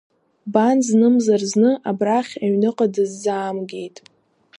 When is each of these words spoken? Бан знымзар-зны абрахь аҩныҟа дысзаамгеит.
Бан 0.53 0.77
знымзар-зны 0.87 1.71
абрахь 1.89 2.33
аҩныҟа 2.43 2.87
дысзаамгеит. 2.93 3.97